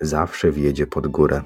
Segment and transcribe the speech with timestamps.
[0.00, 1.42] zawsze wjedzie pod górę.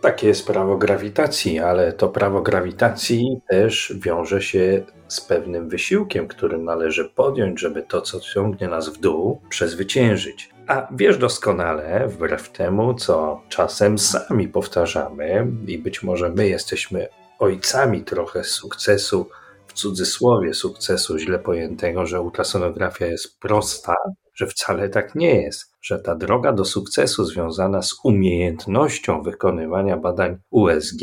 [0.00, 6.58] Takie jest prawo grawitacji, ale to prawo grawitacji też wiąże się z pewnym wysiłkiem, który
[6.58, 10.50] należy podjąć, żeby to, co ciągnie nas w dół, przezwyciężyć.
[10.66, 18.02] A wiesz doskonale, wbrew temu, co czasem sami powtarzamy, i być może my jesteśmy ojcami
[18.02, 19.28] trochę sukcesu,
[19.66, 23.94] w cudzysłowie sukcesu źle pojętego, że ultrasonografia jest prosta,
[24.34, 30.36] że wcale tak nie jest, że ta droga do sukcesu związana z umiejętnością wykonywania badań
[30.50, 31.00] USG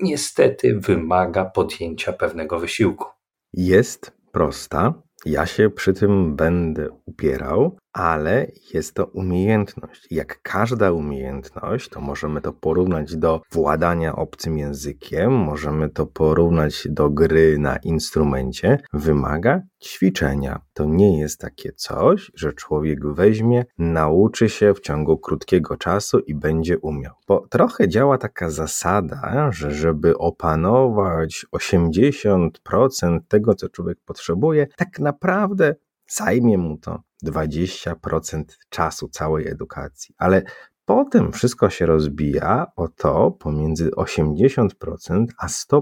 [0.00, 3.04] niestety wymaga podjęcia pewnego wysiłku.
[3.52, 4.94] Jest prosta,
[5.26, 10.06] ja się przy tym będę upierał, ale jest to umiejętność.
[10.10, 17.10] Jak każda umiejętność, to możemy to porównać do władania obcym językiem, możemy to porównać do
[17.10, 18.78] gry na instrumencie.
[18.92, 20.60] Wymaga ćwiczenia.
[20.74, 26.34] To nie jest takie coś, że człowiek weźmie, nauczy się w ciągu krótkiego czasu i
[26.34, 27.14] będzie umiał.
[27.28, 35.74] Bo trochę działa taka zasada, że żeby opanować 80% tego, co człowiek potrzebuje, tak naprawdę
[36.08, 40.14] zajmie mu to 20% czasu całej edukacji.
[40.18, 40.42] Ale
[40.84, 45.80] potem wszystko się rozbija o to pomiędzy 80% a 100%,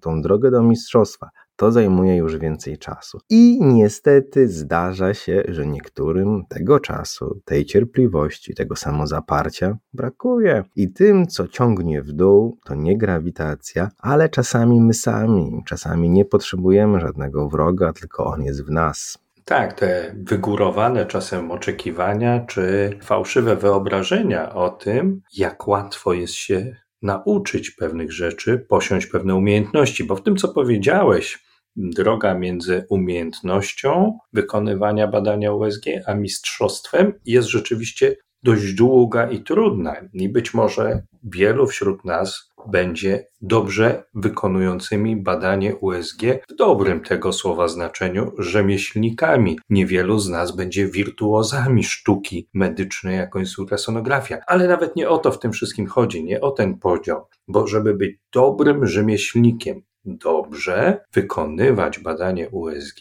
[0.00, 1.30] tą drogę do mistrzostwa.
[1.56, 3.18] To zajmuje już więcej czasu.
[3.30, 10.64] I niestety zdarza się, że niektórym tego czasu, tej cierpliwości, tego samozaparcia brakuje.
[10.76, 15.62] I tym, co ciągnie w dół, to nie grawitacja, ale czasami my sami.
[15.66, 19.18] Czasami nie potrzebujemy żadnego wroga, tylko on jest w nas.
[19.44, 27.70] Tak, te wygórowane czasem oczekiwania czy fałszywe wyobrażenia o tym, jak łatwo jest się nauczyć
[27.70, 31.44] pewnych rzeczy, posiąść pewne umiejętności, bo w tym, co powiedziałeś,
[31.76, 39.96] droga między umiejętnością wykonywania badania USG a mistrzostwem jest rzeczywiście dość długa i trudna.
[40.12, 47.68] I być może wielu wśród nas będzie dobrze wykonującymi badanie USG w dobrym tego słowa
[47.68, 49.58] znaczeniu rzemieślnikami.
[49.70, 54.38] Niewielu z nas będzie wirtuozami sztuki medycznej, jaką jest ultrasonografia.
[54.46, 57.94] Ale nawet nie o to w tym wszystkim chodzi, nie o ten podział, bo żeby
[57.94, 63.00] być dobrym rzemieślnikiem, dobrze wykonywać badanie USG,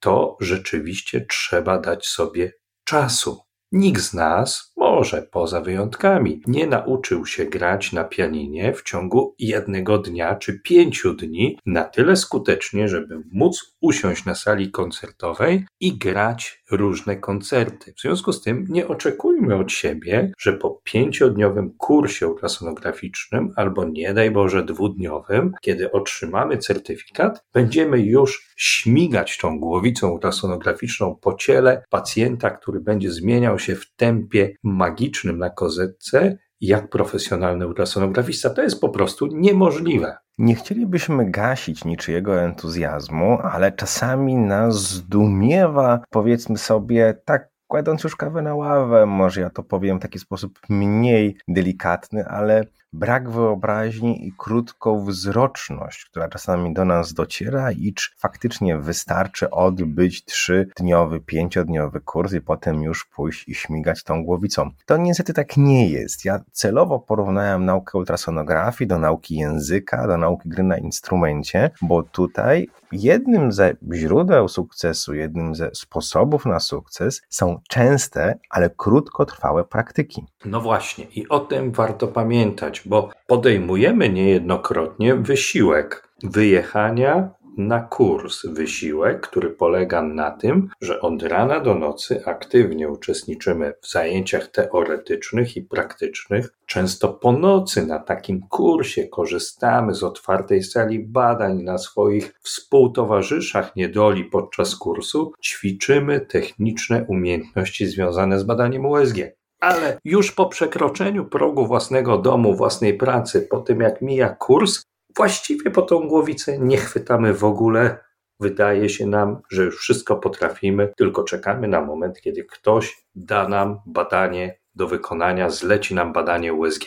[0.00, 2.52] to rzeczywiście trzeba dać sobie
[2.84, 3.40] czasu.
[3.72, 9.98] Nikt z nas, może poza wyjątkami, nie nauczył się grać na pianinie w ciągu jednego
[9.98, 16.62] dnia czy pięciu dni na tyle skutecznie, żeby móc usiąść na sali koncertowej i grać
[16.70, 17.92] różne koncerty.
[17.96, 24.14] W związku z tym nie oczekujmy od siebie, że po pięciodniowym kursie ultrasonograficznym albo nie
[24.14, 32.50] daj Boże dwudniowym, kiedy otrzymamy certyfikat, będziemy już śmigać tą głowicą ultrasonograficzną po ciele pacjenta,
[32.50, 38.50] który będzie zmieniał się w tempie magicznym na kozetce, jak profesjonalny ultrasonografista.
[38.50, 40.16] To jest po prostu niemożliwe.
[40.38, 48.42] Nie chcielibyśmy gasić niczyjego entuzjazmu, ale czasami nas zdumiewa, powiedzmy sobie, tak kładąc już kawę
[48.42, 54.32] na ławę, może ja to powiem w taki sposób mniej delikatny, ale brak wyobraźni i
[54.38, 62.82] krótkowzroczność, która czasami do nas dociera, iż faktycznie wystarczy odbyć trzydniowy, pięciodniowy kurs i potem
[62.82, 64.70] już pójść i śmigać tą głowicą.
[64.86, 66.24] To niestety tak nie jest.
[66.24, 72.68] Ja celowo porównałem naukę ultrasonografii do nauki języka, do nauki gry na instrumencie, bo tutaj
[72.92, 80.26] jednym ze źródeł sukcesu, jednym ze sposobów na sukces są częste, ale krótkotrwałe praktyki.
[80.44, 89.20] No właśnie, i o tym warto pamiętać, bo podejmujemy niejednokrotnie wysiłek wyjechania na kurs wysiłek,
[89.20, 95.62] który polega na tym, że od rana do nocy aktywnie uczestniczymy w zajęciach teoretycznych i
[95.62, 96.52] praktycznych.
[96.66, 104.24] Często po nocy na takim kursie korzystamy z otwartej sali badań na swoich współtowarzyszach niedoli
[104.24, 109.16] podczas kursu, ćwiczymy techniczne umiejętności związane z badaniem USG
[109.62, 114.82] ale już po przekroczeniu progu własnego domu, własnej pracy, po tym jak mija kurs,
[115.16, 117.98] właściwie po tą głowicę nie chwytamy w ogóle.
[118.40, 123.80] Wydaje się nam, że już wszystko potrafimy, tylko czekamy na moment, kiedy ktoś da nam
[123.86, 126.84] badanie do wykonania, zleci nam badanie USG.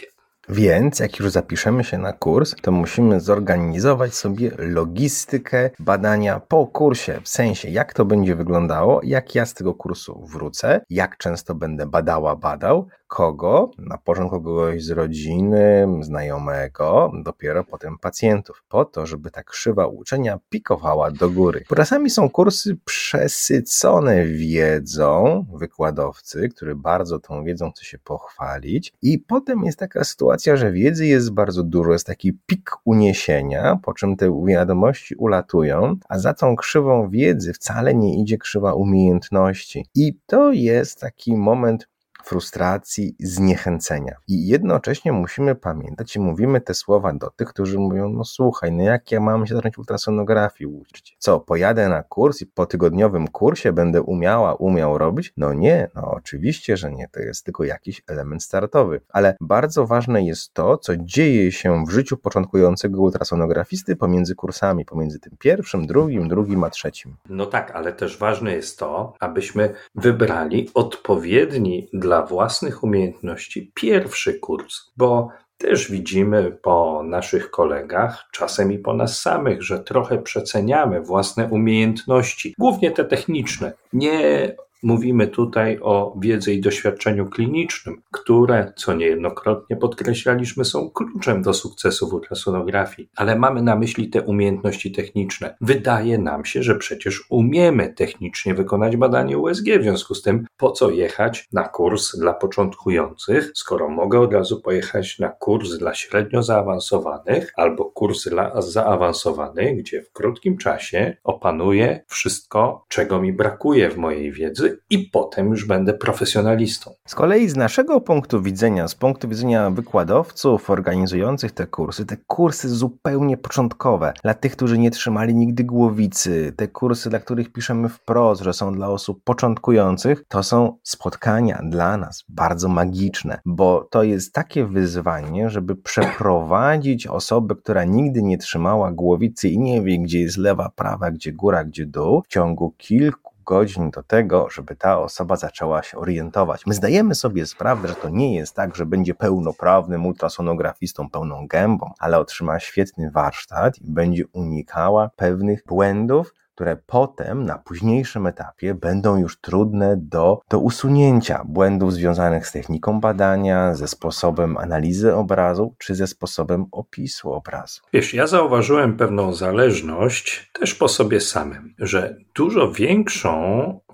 [0.49, 7.21] Więc jak już zapiszemy się na kurs, to musimy zorganizować sobie logistykę badania po kursie,
[7.23, 11.85] w sensie jak to będzie wyglądało, jak ja z tego kursu wrócę, jak często będę
[11.85, 19.31] badała, badał, kogo, na początku kogoś z rodziny, znajomego, dopiero potem pacjentów, po to, żeby
[19.31, 21.63] ta krzywa uczenia pikowała do góry.
[21.75, 29.63] Czasami są kursy przesycone wiedzą wykładowcy, który bardzo tą wiedzą chce się pochwalić i potem
[29.63, 34.43] jest taka sytuacja, że wiedzy jest bardzo dużo, jest taki pik uniesienia, po czym te
[34.47, 39.85] wiadomości ulatują, a za tą krzywą wiedzy wcale nie idzie krzywa umiejętności.
[39.95, 41.87] I to jest taki moment
[42.25, 44.15] frustracji, zniechęcenia.
[44.27, 48.83] I jednocześnie musimy pamiętać i mówimy te słowa do tych, którzy mówią, no słuchaj, no
[48.83, 51.15] jak ja mam się zacząć ultrasonografii uczyć?
[51.19, 55.33] Co, pojadę na kurs i po tygodniowym kursie będę umiała, umiał robić?
[55.37, 59.01] No nie, no oczywiście, że nie, to jest tylko jakiś element startowy.
[59.09, 65.19] Ale bardzo ważne jest to, co dzieje się w życiu początkującego ultrasonografisty pomiędzy kursami, pomiędzy
[65.19, 67.15] tym pierwszym, drugim, drugim a trzecim.
[67.29, 74.39] No tak, ale też ważne jest to, abyśmy wybrali odpowiedni dla dla własnych umiejętności pierwszy
[74.39, 81.01] kurs, bo też widzimy po naszych kolegach, czasem i po nas samych, że trochę przeceniamy
[81.01, 83.73] własne umiejętności, głównie te techniczne.
[83.93, 91.53] Nie Mówimy tutaj o wiedzy i doświadczeniu klinicznym, które, co niejednokrotnie podkreślaliśmy, są kluczem do
[91.53, 95.55] sukcesu w ultrasonografii, ale mamy na myśli te umiejętności techniczne.
[95.61, 100.71] Wydaje nam się, że przecież umiemy technicznie wykonać badanie USG, w związku z tym po
[100.71, 106.43] co jechać na kurs dla początkujących, skoro mogę od razu pojechać na kurs dla średnio
[106.43, 113.97] zaawansowanych albo kurs dla zaawansowanych, gdzie w krótkim czasie opanuję wszystko, czego mi brakuje w
[113.97, 116.91] mojej wiedzy i potem już będę profesjonalistą.
[117.07, 122.69] Z kolei z naszego punktu widzenia, z punktu widzenia wykładowców organizujących te kursy, te kursy
[122.69, 128.41] zupełnie początkowe, dla tych, którzy nie trzymali nigdy głowicy, te kursy, dla których piszemy wprost,
[128.41, 134.33] że są dla osób początkujących, to są spotkania dla nas bardzo magiczne, bo to jest
[134.33, 140.37] takie wyzwanie, żeby przeprowadzić osobę, która nigdy nie trzymała głowicy i nie wie, gdzie jest
[140.37, 145.35] lewa, prawa, gdzie góra, gdzie dół, w ciągu kilku godzin do tego, żeby ta osoba
[145.35, 146.65] zaczęła się orientować.
[146.65, 151.91] My zdajemy sobie sprawę, że to nie jest tak, że będzie pełnoprawnym ultrasonografistą pełną gębą,
[151.99, 159.17] ale otrzyma świetny warsztat i będzie unikała pewnych błędów, które potem na późniejszym etapie będą
[159.17, 165.95] już trudne do, do usunięcia błędów związanych z techniką badania, ze sposobem analizy obrazu czy
[165.95, 167.81] ze sposobem opisu obrazu.
[167.93, 173.35] Wiesz, ja zauważyłem pewną zależność też po sobie samym, że dużo większą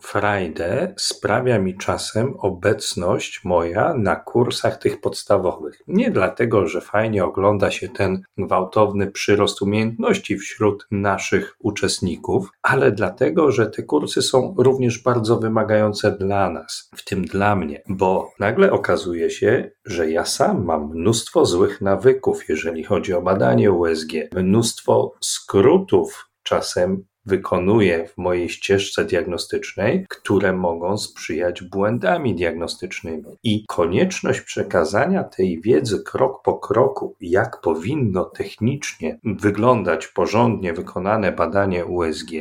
[0.02, 5.82] frajdę sprawia mi czasem obecność moja na kursach tych podstawowych.
[5.88, 13.52] Nie dlatego, że fajnie ogląda się ten gwałtowny przyrost umiejętności wśród naszych uczestników, ale dlatego,
[13.52, 18.72] że te kursy są również bardzo wymagające dla nas, w tym dla mnie, bo nagle
[18.72, 25.14] okazuje się, że ja sam mam mnóstwo złych nawyków, jeżeli chodzi o badanie USG, mnóstwo
[25.22, 33.38] skrótów czasem wykonuję w mojej ścieżce diagnostycznej, które mogą sprzyjać błędami diagnostycznymi.
[33.44, 41.86] I konieczność przekazania tej wiedzy krok po kroku, jak powinno technicznie wyglądać porządnie wykonane badanie
[41.86, 42.32] USG,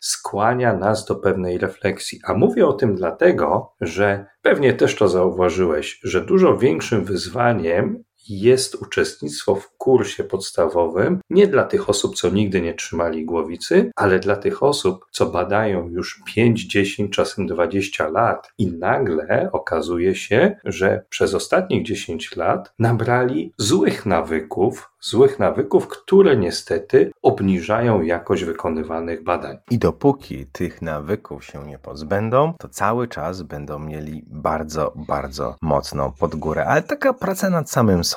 [0.00, 2.20] skłania nas do pewnej refleksji.
[2.24, 8.74] A mówię o tym dlatego, że pewnie też to zauważyłeś, że dużo większym wyzwaniem jest
[8.74, 14.36] uczestnictwo w kursie podstawowym nie dla tych osób, co nigdy nie trzymali głowicy, ale dla
[14.36, 21.04] tych osób, co badają już 5, 10, czasem 20 lat i nagle okazuje się, że
[21.08, 29.56] przez ostatnich 10 lat nabrali złych nawyków, złych nawyków, które niestety obniżają jakość wykonywanych badań.
[29.70, 36.12] I dopóki tych nawyków się nie pozbędą, to cały czas będą mieli bardzo, bardzo mocno
[36.20, 36.66] pod górę.
[36.66, 38.15] Ale taka praca nad samym sobą,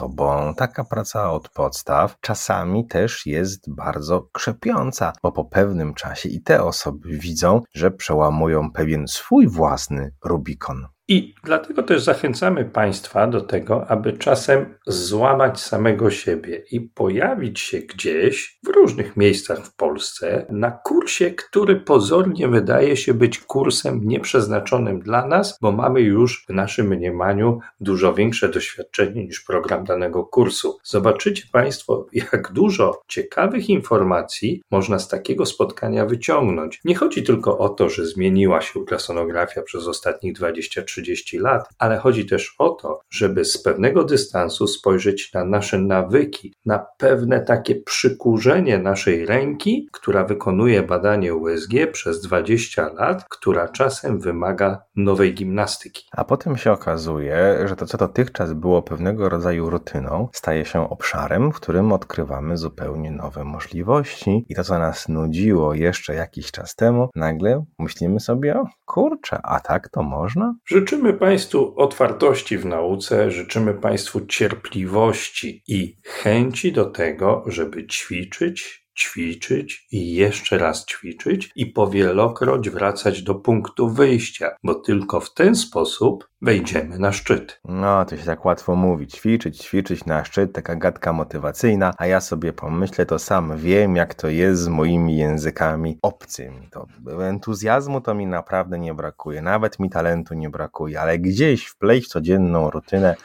[0.58, 6.64] taka praca od podstaw czasami też jest bardzo krzepiąca, bo po pewnym czasie i te
[6.64, 10.88] osoby widzą, że przełamują pewien swój własny Rubikon.
[11.12, 17.80] I dlatego też zachęcamy Państwa do tego, aby czasem złamać samego siebie i pojawić się
[17.80, 25.00] gdzieś w różnych miejscach w Polsce na kursie, który pozornie wydaje się być kursem nieprzeznaczonym
[25.00, 30.78] dla nas, bo mamy już w naszym mniemaniu dużo większe doświadczenie niż program danego kursu.
[30.84, 36.82] Zobaczycie Państwo, jak dużo ciekawych informacji można z takiego spotkania wyciągnąć.
[36.86, 41.98] Nie chodzi tylko o to, że zmieniła się ultrasonografia przez ostatnich 23 30 lat, ale
[41.98, 47.76] chodzi też o to, żeby z pewnego dystansu spojrzeć na nasze nawyki, na pewne takie
[47.76, 56.06] przykurzenie naszej ręki, która wykonuje badanie USG przez 20 lat, która czasem wymaga nowej gimnastyki.
[56.12, 61.52] A potem się okazuje, że to, co dotychczas było pewnego rodzaju rutyną, staje się obszarem,
[61.52, 67.10] w którym odkrywamy zupełnie nowe możliwości i to, co nas nudziło jeszcze jakiś czas temu,
[67.16, 70.54] nagle myślimy sobie, o kurczę, a tak to można?
[70.90, 79.88] Życzymy Państwu otwartości w nauce, życzymy Państwu cierpliwości i chęci do tego, żeby ćwiczyć, ćwiczyć
[79.92, 86.30] i jeszcze raz ćwiczyć i powielokroć wracać do punktu wyjścia, bo tylko w ten sposób
[86.42, 87.60] wejdziemy na szczyt.
[87.66, 89.08] No, to się tak łatwo mówi.
[89.08, 94.14] Ćwiczyć, ćwiczyć na szczyt, taka gadka motywacyjna, a ja sobie pomyślę, to sam wiem, jak
[94.14, 96.70] to jest z moimi językami obcymi.
[96.72, 96.88] To
[97.22, 102.70] entuzjazmu to mi naprawdę nie brakuje, nawet mi talentu nie brakuje, ale gdzieś wpleść codzienną
[102.70, 103.16] rutynę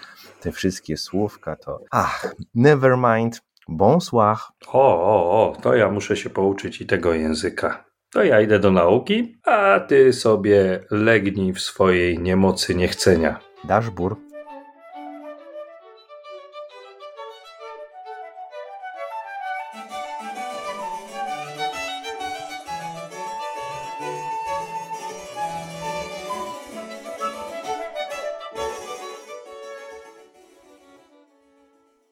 [0.40, 1.80] te wszystkie słówka to...
[1.90, 4.36] Ach, never mind, bonsoir.
[4.66, 7.84] O, o, o, to ja muszę się pouczyć i tego języka.
[8.12, 13.40] To ja idę do nauki, a ty sobie legnij w swojej niemocy niechcenia.
[13.64, 14.16] Daszbur.